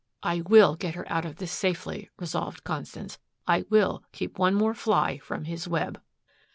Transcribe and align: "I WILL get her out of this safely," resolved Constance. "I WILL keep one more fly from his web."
"I 0.23 0.41
WILL 0.41 0.77
get 0.77 0.95
her 0.95 1.07
out 1.11 1.25
of 1.25 1.35
this 1.35 1.51
safely," 1.51 2.09
resolved 2.17 2.63
Constance. 2.63 3.19
"I 3.47 3.65
WILL 3.69 4.03
keep 4.13 4.39
one 4.39 4.55
more 4.55 4.73
fly 4.73 5.19
from 5.19 5.43
his 5.43 5.67
web." 5.67 6.01